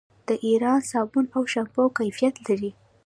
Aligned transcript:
د 0.27 0.29
ایران 0.47 0.79
صابون 0.91 1.25
او 1.35 1.43
شامپو 1.51 1.83
کیفیت 1.99 2.35
لري. 2.47 2.71